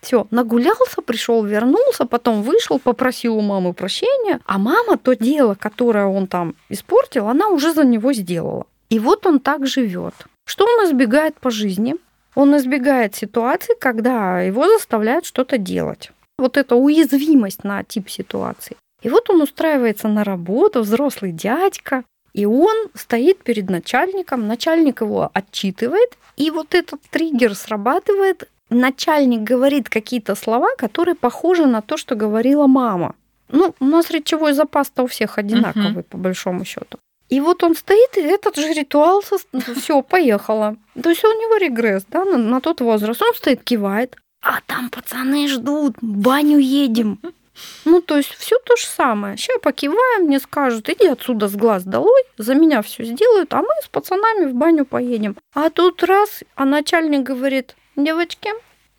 [0.00, 6.06] Все, нагулялся, пришел, вернулся, потом вышел, попросил у мамы прощения, а мама то дело, которое
[6.06, 8.66] он там испортил, она уже за него сделала.
[8.90, 10.14] И вот он так живет.
[10.44, 11.94] Что он избегает по жизни?
[12.34, 16.12] Он избегает ситуации, когда его заставляют что-то делать.
[16.38, 18.76] Вот эта уязвимость на тип ситуации.
[19.02, 25.30] И вот он устраивается на работу, взрослый дядька, и он стоит перед начальником, начальник его
[25.34, 32.14] отчитывает, и вот этот триггер срабатывает, начальник говорит какие-то слова, которые похожи на то, что
[32.14, 33.14] говорила мама.
[33.48, 36.08] Ну, у нас речевой запас-то у всех одинаковый, uh-huh.
[36.08, 36.98] по большому счету.
[37.32, 40.76] И вот он стоит, и этот же ритуал, все, поехала.
[41.02, 43.22] То есть у него регресс, да, на, на тот возраст.
[43.22, 47.18] Он стоит, кивает, а там пацаны ждут, баню едем.
[47.86, 49.38] Ну, то есть все то же самое.
[49.38, 53.74] Сейчас покиваем, мне скажут, иди отсюда с глаз долой, за меня все сделают, а мы
[53.82, 55.38] с пацанами в баню поедем.
[55.54, 58.50] А тут раз, а начальник говорит, девочки,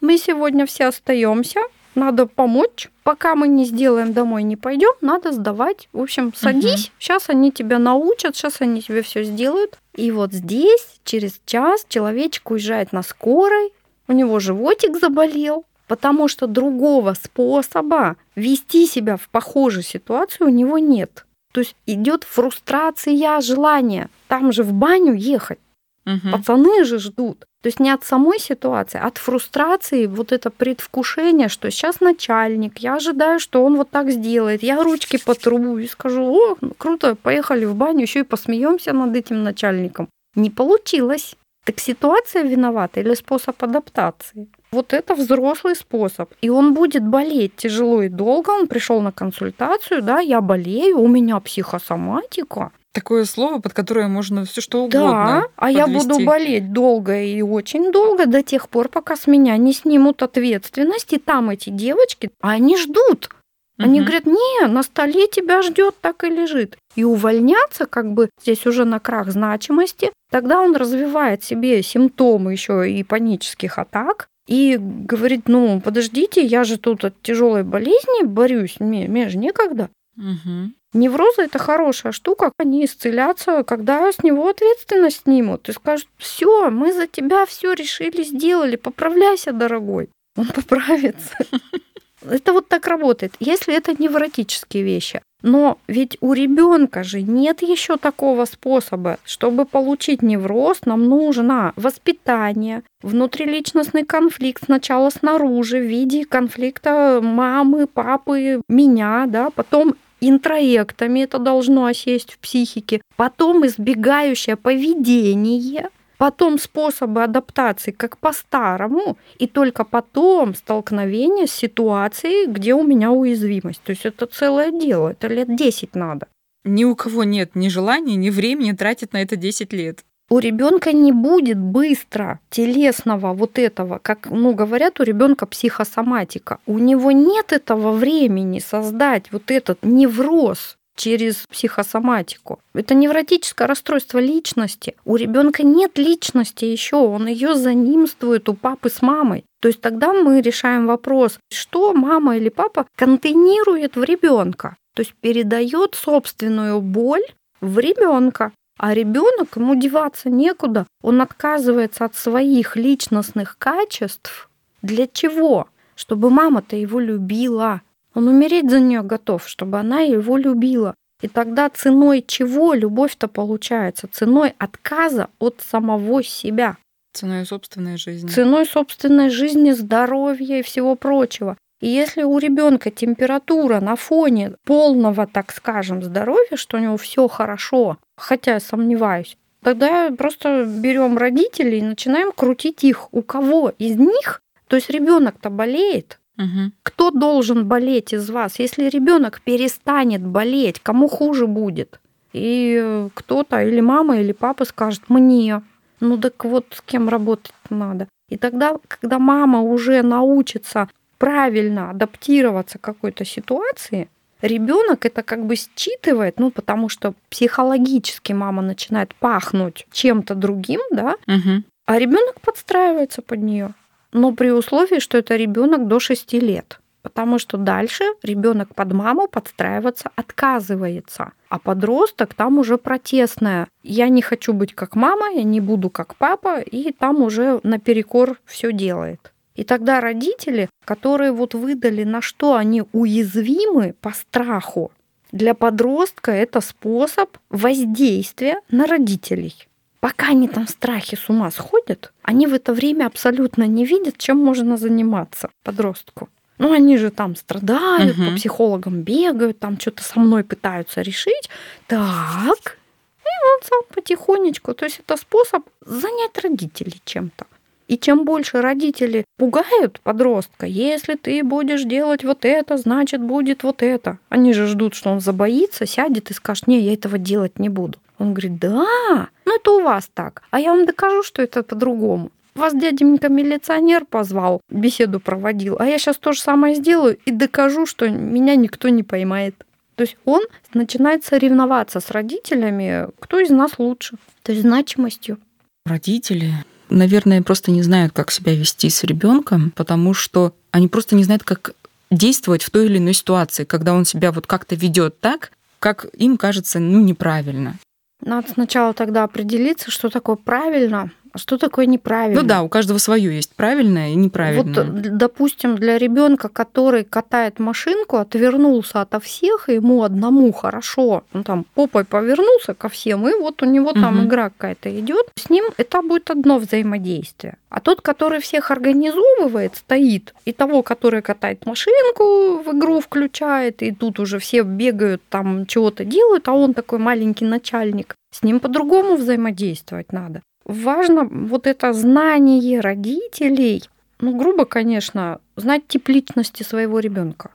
[0.01, 1.61] мы сегодня все остаемся,
[1.95, 2.89] надо помочь.
[3.03, 5.89] Пока мы не сделаем, домой не пойдем, надо сдавать.
[5.93, 6.93] В общем, садись, угу.
[6.99, 9.77] сейчас они тебя научат, сейчас они тебе все сделают.
[9.95, 13.71] И вот здесь, через час, человечек уезжает на скорой,
[14.07, 20.77] у него животик заболел, потому что другого способа вести себя в похожей ситуации у него
[20.77, 21.25] нет.
[21.51, 24.09] То есть идет фрустрация желания.
[24.27, 25.59] Там же в баню ехать.
[26.05, 26.31] Угу.
[26.31, 27.45] Пацаны же ждут.
[27.61, 32.79] То есть не от самой ситуации, а от фрустрации, вот это предвкушение, что сейчас начальник,
[32.79, 37.63] я ожидаю, что он вот так сделает, я ручки потру и скажу, о, круто, поехали
[37.63, 40.09] в баню, еще и посмеемся над этим начальником.
[40.35, 41.35] Не получилось.
[41.65, 44.49] Так ситуация виновата или способ адаптации?
[44.71, 46.33] Вот это взрослый способ.
[46.41, 48.49] И он будет болеть тяжело и долго.
[48.49, 52.71] Он пришел на консультацию, да, я болею, у меня психосоматика.
[52.93, 54.99] Такое слово, под которое можно все что угодно.
[55.01, 55.77] Да, а подвести.
[55.77, 60.21] я буду болеть долго и очень долго до тех пор, пока с меня не снимут
[60.21, 61.11] ответственность.
[61.11, 63.31] И там эти девочки, они ждут.
[63.79, 64.05] Они угу.
[64.05, 66.77] говорят, не, на столе тебя ждет, так и лежит.
[66.95, 72.89] И увольняться, как бы здесь уже на крах значимости, тогда он развивает себе симптомы еще
[72.89, 79.07] и панических атак, и говорит, ну, подождите, я же тут от тяжелой болезни борюсь, мне,
[79.07, 79.89] мне же некогда.
[80.17, 80.73] Угу.
[80.93, 86.93] Неврозы это хорошая штука, они исцелятся, когда с него ответственность снимут и скажут, все, мы
[86.93, 90.09] за тебя все решили, сделали, поправляйся, дорогой.
[90.37, 91.35] Он поправится.
[92.29, 95.21] Это вот так работает, если это невротические вещи.
[95.41, 99.19] Но ведь у ребенка же нет еще такого способа.
[99.25, 108.61] Чтобы получить невроз, нам нужно воспитание, внутриличностный конфликт сначала снаружи в виде конфликта мамы, папы,
[108.69, 109.95] меня, да, потом
[110.29, 115.89] интроектами это должно осесть в психике, потом избегающее поведение–
[116.23, 123.81] потом способы адаптации как по-старому, и только потом столкновение с ситуацией, где у меня уязвимость.
[123.83, 126.27] То есть это целое дело, это лет 10 надо.
[126.63, 130.05] Ни у кого нет ни желания, ни времени тратить на это 10 лет.
[130.33, 136.57] У ребенка не будет быстро телесного вот этого, как ну, говорят, у ребенка психосоматика.
[136.65, 142.59] У него нет этого времени создать вот этот невроз через психосоматику.
[142.73, 144.95] Это невротическое расстройство личности.
[145.05, 149.45] У ребенка нет личности еще, он ее занимствует у папы с мамой.
[149.61, 155.13] То есть тогда мы решаем вопрос, что мама или папа контейнирует в ребенка, то есть
[155.21, 157.21] передает собственную боль
[157.61, 158.51] в ребенка.
[158.77, 160.87] А ребенок, ему деваться некуда.
[161.01, 164.49] Он отказывается от своих личностных качеств.
[164.81, 165.67] Для чего?
[165.95, 167.81] Чтобы мама-то его любила,
[168.15, 170.95] он умереть за нее готов, чтобы она его любила.
[171.21, 174.09] И тогда ценой чего любовь-то получается?
[174.11, 176.77] Ценой отказа от самого себя.
[177.13, 178.27] Ценой собственной жизни.
[178.27, 181.57] Ценой собственной жизни, здоровья и всего прочего.
[181.83, 187.27] И если у ребенка температура на фоне полного, так скажем, здоровья, что у него все
[187.27, 193.13] хорошо, хотя я сомневаюсь, тогда просто берем родителей и начинаем крутить их.
[193.13, 194.41] У кого из них?
[194.69, 196.71] То есть ребенок-то болеет, Угу.
[196.81, 198.57] Кто должен болеть из вас?
[198.57, 201.99] Если ребенок перестанет болеть, кому хуже будет?
[202.31, 205.61] И кто-то, или мама, или папа скажет мне,
[205.99, 208.07] ну так вот с кем работать надо.
[208.29, 210.89] И тогда, когда мама уже научится
[211.25, 214.09] правильно адаптироваться к какой-то ситуации,
[214.41, 221.15] ребенок это как бы считывает, ну потому что психологически мама начинает пахнуть чем-то другим, да,
[221.27, 221.63] угу.
[221.85, 223.73] а ребенок подстраивается под нее
[224.13, 226.79] но при условии, что это ребенок до 6 лет.
[227.01, 231.33] Потому что дальше ребенок под маму подстраиваться отказывается.
[231.49, 233.67] А подросток там уже протестная.
[233.83, 238.37] Я не хочу быть как мама, я не буду как папа, и там уже наперекор
[238.45, 239.32] все делает.
[239.55, 244.91] И тогда родители, которые вот выдали, на что они уязвимы по страху,
[245.31, 249.67] для подростка это способ воздействия на родителей.
[249.99, 254.17] Пока они там в страхе с ума сходят, они в это время абсолютно не видят,
[254.17, 256.29] чем можно заниматься подростку.
[256.57, 258.29] Ну, они же там страдают, угу.
[258.29, 261.49] по психологам бегают, там что-то со мной пытаются решить.
[261.87, 262.77] Так,
[263.23, 264.73] и вот сам потихонечку.
[264.73, 267.45] То есть это способ занять родителей чем-то.
[267.87, 273.83] И чем больше родители пугают подростка, если ты будешь делать вот это, значит будет вот
[273.83, 274.17] это.
[274.29, 277.99] Они же ждут, что он забоится, сядет и скажет, не, я этого делать не буду.
[278.19, 280.43] Он говорит, да, ну это у вас так.
[280.51, 282.31] А я вам докажу, что это по-другому.
[282.55, 287.87] Вас дяденька милиционер позвал, беседу проводил, а я сейчас то же самое сделаю и докажу,
[287.87, 289.55] что меня никто не поймает.
[289.95, 290.43] То есть он
[290.73, 295.39] начинает соревноваться с родителями, кто из нас лучше, то есть значимостью.
[295.85, 296.51] Родители,
[296.93, 301.43] наверное, просто не знают, как себя вести с ребенком, потому что они просто не знают,
[301.43, 301.75] как
[302.11, 306.37] действовать в той или иной ситуации, когда он себя вот как-то ведет так, как им
[306.37, 307.77] кажется, ну, неправильно.
[308.21, 312.41] Надо сначала тогда определиться, что такое правильно, что такое неправильно?
[312.41, 314.83] Ну да, у каждого свое есть правильное и неправильное.
[314.83, 321.43] Вот, допустим, для ребенка, который катает машинку, отвернулся ото всех, и ему одному хорошо, он
[321.43, 324.27] там попой повернулся ко всем, и вот у него там угу.
[324.27, 327.57] игра какая-то идет, с ним это будет одно взаимодействие.
[327.69, 333.91] А тот, который всех организовывает, стоит, и того, который катает машинку, в игру включает, и
[333.91, 338.15] тут уже все бегают, там чего-то делают, а он такой маленький начальник.
[338.31, 340.41] С ним по-другому взаимодействовать надо.
[340.65, 343.83] Важно вот это знание родителей,
[344.19, 347.51] ну, грубо, конечно, знать тип личности своего ребенка.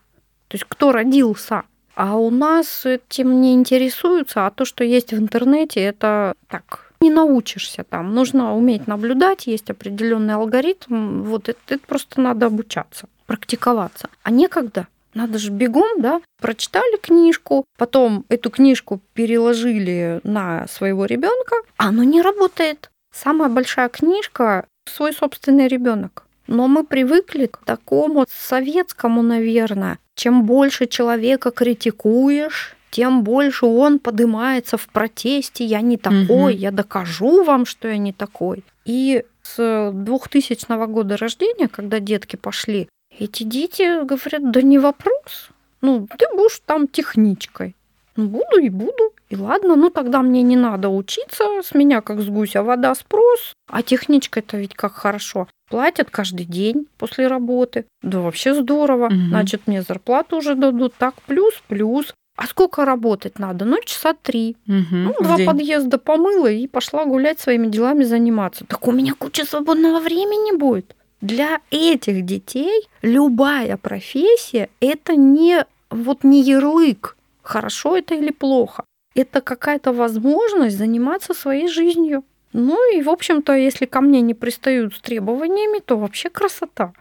[0.48, 1.62] То есть кто родился.
[1.94, 7.11] А у нас этим не интересуются, а то, что есть в интернете, это так, не
[7.11, 8.14] научишься там.
[8.14, 11.22] Нужно уметь наблюдать, есть определенный алгоритм.
[11.22, 14.09] Вот это, это просто надо обучаться, практиковаться.
[14.22, 14.86] А некогда.
[15.14, 22.04] Надо же бегом, да, прочитали книжку, потом эту книжку переложили на своего ребенка, а оно
[22.04, 22.90] не работает.
[23.22, 26.24] Самая большая книжка свой собственный ребенок.
[26.46, 29.98] Но мы привыкли к такому советскому, наверное.
[30.14, 35.64] Чем больше человека критикуешь, тем больше он поднимается в протесте.
[35.64, 36.60] Я не такой, угу.
[36.60, 38.64] я докажу вам, что я не такой.
[38.84, 42.88] И с 2000 года рождения, когда детки пошли,
[43.18, 45.50] эти дети говорят, да не вопрос.
[45.80, 47.74] Ну, ты будешь там техничкой.
[48.16, 49.12] Ну, буду и буду.
[49.29, 53.53] И ладно, ну тогда мне не надо учиться, с меня как с гуся вода спрос.
[53.70, 55.49] А техничка это ведь как хорошо.
[55.68, 57.85] Платят каждый день после работы.
[58.03, 59.07] Да вообще здорово.
[59.07, 59.29] Угу.
[59.29, 60.95] Значит, мне зарплату уже дадут.
[60.97, 62.14] Так, плюс-плюс.
[62.37, 63.64] А сколько работать надо?
[63.64, 64.57] Ну, часа три.
[64.66, 65.47] Угу, ну, два день.
[65.47, 68.64] подъезда помыла и пошла гулять своими делами заниматься.
[68.64, 70.95] Так у меня куча свободного времени будет.
[71.20, 78.85] Для этих детей любая профессия это не вот не ярлык, хорошо это или плохо.
[79.18, 82.22] Это какая-то возможность заниматься своей жизнью.
[82.52, 86.92] Ну и, в общем-то, если ко мне не пристают с требованиями, то вообще красота.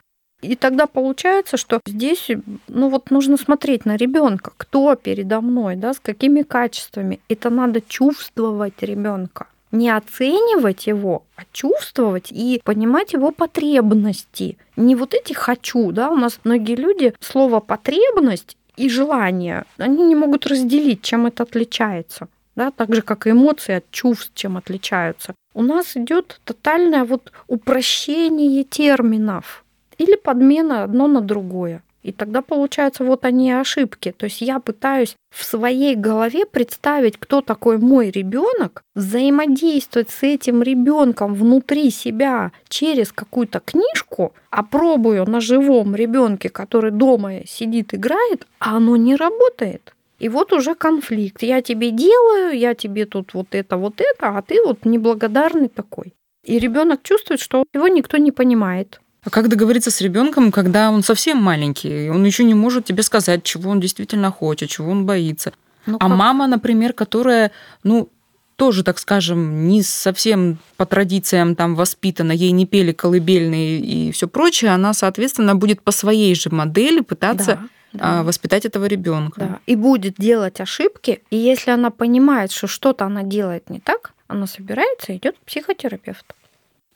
[0.41, 2.32] И тогда получается, что здесь,
[2.68, 7.20] ну вот нужно смотреть на ребенка, кто передо мной, да, с какими качествами.
[7.30, 14.57] Это надо чувствовать ребенка, не оценивать его, а чувствовать и понимать его потребности.
[14.76, 20.16] Не вот эти хочу, да, у нас многие люди слово потребность и желание, они не
[20.16, 22.28] могут разделить, чем это отличается.
[22.56, 25.36] Да, так же, как и эмоции от чувств, чем отличаются.
[25.54, 29.64] У нас идет тотальное вот упрощение терминов
[29.98, 31.84] или подмена одно на другое.
[32.08, 34.14] И тогда получается вот они ошибки.
[34.16, 40.64] То есть я пытаюсь в своей голове представить, кто такой мой ребенок, взаимодействовать с этим
[40.64, 48.47] ребенком внутри себя через какую-то книжку, а пробую на живом ребенке, который дома сидит, играет,
[48.60, 49.93] а оно не работает.
[50.18, 51.43] И вот уже конфликт.
[51.43, 56.14] Я тебе делаю, я тебе тут вот это, вот это, а ты вот неблагодарный такой.
[56.45, 59.01] И ребенок чувствует, что его никто не понимает.
[59.28, 63.44] А как договориться с ребенком, когда он совсем маленький, он еще не может тебе сказать,
[63.44, 65.52] чего он действительно хочет, чего он боится?
[65.86, 66.18] Ну, а как?
[66.18, 67.52] мама, например, которая,
[67.84, 68.08] ну,
[68.56, 74.30] тоже, так скажем, не совсем по традициям там воспитана, ей не пели колыбельные и все
[74.30, 77.60] прочее, она, соответственно, будет по своей же модели пытаться
[77.92, 78.24] да, да.
[78.24, 79.40] воспитать этого ребенка.
[79.42, 79.60] Да.
[79.66, 81.22] И будет делать ошибки.
[81.32, 85.46] И если она понимает, что что-то она делает не так, она собирается и идет к
[85.46, 86.34] психотерапевту.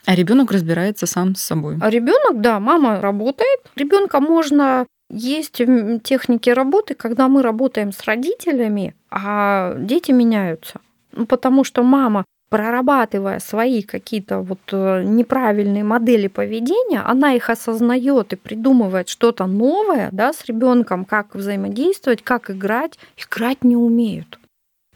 [0.06, 1.78] А ребенок разбирается сам с собой.
[1.80, 3.60] А ребенок, да, мама работает.
[3.76, 5.62] Ребенка можно есть
[6.04, 10.80] техники работы, когда мы работаем с родителями, а дети меняются.
[11.12, 18.34] Ну, потому что мама, прорабатывая свои какие-то вот э, неправильные модели поведения, она их осознает
[18.34, 22.98] и придумывает что-то новое да, с ребенком, как взаимодействовать, как играть.
[23.18, 24.40] Играть не умеют.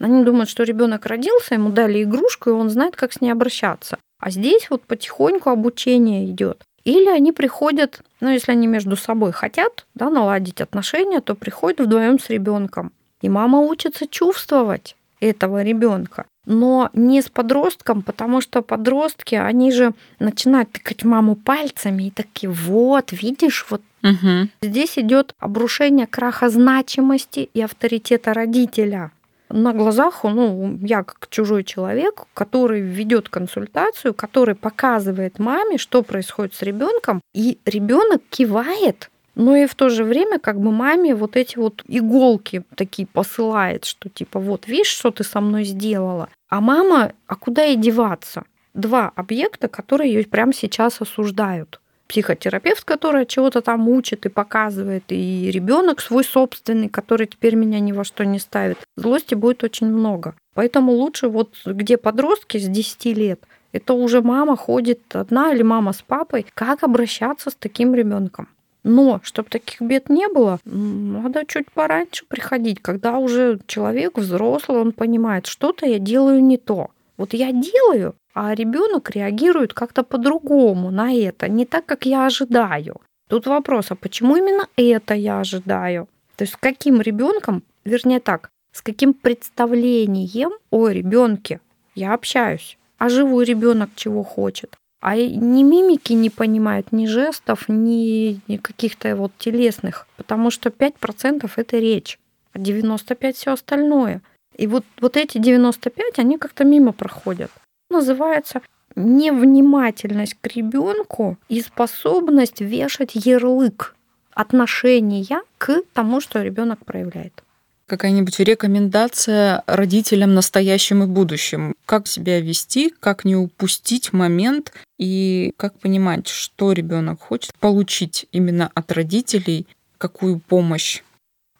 [0.00, 3.98] Они думают, что ребенок родился, ему дали игрушку, и он знает, как с ней обращаться.
[4.26, 6.64] А здесь вот потихоньку обучение идет.
[6.82, 12.18] Или они приходят, ну, если они между собой хотят да, наладить отношения, то приходят вдвоем
[12.18, 12.90] с ребенком.
[13.20, 16.26] И мама учится чувствовать этого ребенка.
[16.44, 22.50] Но не с подростком, потому что подростки, они же начинают тыкать маму пальцами и такие,
[22.50, 24.48] вот, видишь, вот угу.
[24.60, 29.12] здесь идет обрушение краха значимости и авторитета родителя
[29.48, 36.54] на глазах, ну, я как чужой человек, который ведет консультацию, который показывает маме, что происходит
[36.54, 41.36] с ребенком, и ребенок кивает, но и в то же время как бы маме вот
[41.36, 46.28] эти вот иголки такие посылает, что типа вот видишь, что ты со мной сделала.
[46.48, 48.44] А мама, а куда ей деваться?
[48.74, 55.50] Два объекта, которые ее прямо сейчас осуждают психотерапевт, который чего-то там учит и показывает, и
[55.50, 58.78] ребенок свой собственный, который теперь меня ни во что не ставит.
[58.96, 60.34] Злости будет очень много.
[60.54, 63.40] Поэтому лучше вот где подростки с 10 лет,
[63.72, 66.46] Это уже мама ходит одна или мама с папой.
[66.54, 68.48] Как обращаться с таким ребенком?
[68.84, 74.92] Но, чтобы таких бед не было, надо чуть пораньше приходить, когда уже человек взрослый, он
[74.92, 76.90] понимает, что-то я делаю не то.
[77.16, 83.00] Вот я делаю, а ребенок реагирует как-то по-другому на это, не так, как я ожидаю.
[83.28, 86.08] Тут вопрос, а почему именно это я ожидаю?
[86.36, 91.60] То есть с каким ребенком, вернее так, с каким представлением о ребенке
[91.94, 92.78] я общаюсь?
[92.98, 94.76] А живой ребенок чего хочет?
[95.00, 101.50] А ни мимики не понимают, ни жестов, ни, ни каких-то вот телесных, потому что 5%
[101.56, 102.18] это речь,
[102.52, 104.22] а 95% все остальное.
[104.56, 107.50] И вот, вот эти 95, они как-то мимо проходят.
[107.90, 108.62] Называется
[108.96, 113.94] невнимательность к ребенку и способность вешать ярлык
[114.32, 117.42] отношения к тому, что ребенок проявляет
[117.86, 121.74] какая-нибудь рекомендация родителям настоящим и будущим?
[121.86, 128.70] Как себя вести, как не упустить момент и как понимать, что ребенок хочет получить именно
[128.74, 129.66] от родителей,
[129.98, 131.02] какую помощь?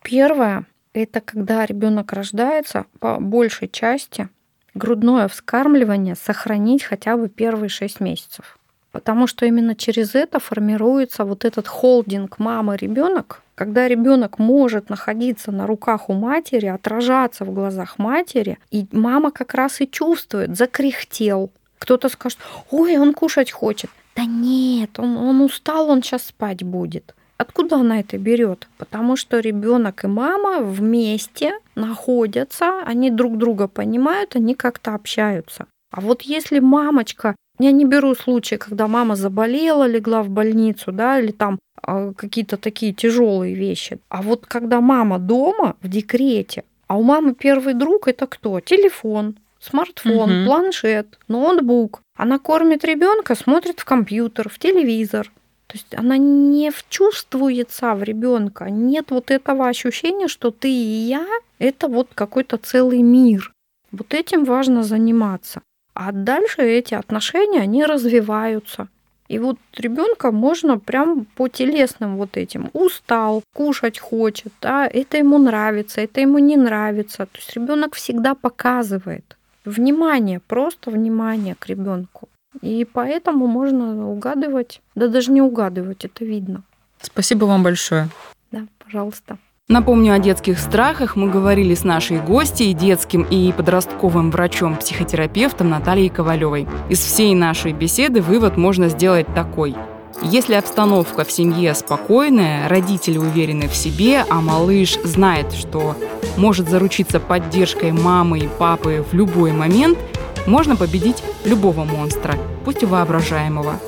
[0.03, 0.67] Первое–
[1.03, 4.29] это когда ребенок рождается, по большей части
[4.75, 8.59] грудное вскармливание сохранить хотя бы первые шесть месяцев.
[8.93, 15.67] Потому что именно через это формируется вот этот холдинг мама-ребенок, когда ребенок может находиться на
[15.67, 21.51] руках у матери, отражаться в глазах матери, и мама как раз и чувствует, закряхтел.
[21.79, 22.39] Кто-то скажет,
[22.71, 23.91] ой, он кушать хочет.
[24.15, 27.15] Да нет, он, он устал, он сейчас спать будет.
[27.39, 28.69] Откуда она это берет?
[28.79, 35.67] Потому что ребенок и мама вместе находятся, они друг друга понимают, они как-то общаются.
[35.93, 41.19] А вот если мамочка я не беру случаи, когда мама заболела, легла в больницу, да,
[41.21, 43.99] или там э, какие-то такие тяжелые вещи.
[44.09, 48.61] А вот когда мама дома в декрете, а у мамы первый друг это кто?
[48.61, 50.47] Телефон, смартфон, угу.
[50.47, 52.03] планшет, ноутбук.
[52.17, 55.31] Она кормит ребенка, смотрит в компьютер, в телевизор.
[55.67, 58.71] То есть она не вчувствуется в ребенка.
[58.71, 61.27] Нет вот этого ощущения, что ты и я
[61.59, 63.53] это вот какой-то целый мир.
[63.93, 65.63] Вот этим важно заниматься.
[65.95, 68.89] А дальше эти отношения, они развиваются.
[69.29, 72.71] И вот ребенка можно прям по телесным вот этим.
[72.75, 77.27] Устал, кушать хочет, да, это ему нравится, это ему не нравится.
[77.27, 82.29] То есть ребенок всегда показывает внимание, просто внимание к ребенку.
[82.63, 86.63] И поэтому можно угадывать, да даже не угадывать, это видно.
[87.01, 88.09] Спасибо вам большое.
[88.51, 89.39] Да, пожалуйста.
[89.69, 91.17] Напомню о детских страхах.
[91.17, 96.69] Мы говорили с нашей гостьей, детским и подростковым врачом-психотерапевтом Натальей Ковалевой.
[96.89, 99.75] Из всей нашей беседы вывод можно сделать такой.
[100.23, 105.95] Если обстановка в семье спокойная, родители уверены в себе, а малыш знает, что
[106.37, 109.99] может заручиться поддержкой мамы и папы в любой момент,
[110.47, 113.79] можно победить любого монстра, пусть и воображаемого.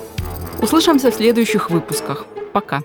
[0.61, 2.27] Услышимся в следующих выпусках.
[2.53, 2.83] Пока.